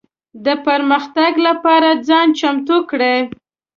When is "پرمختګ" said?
0.65-1.31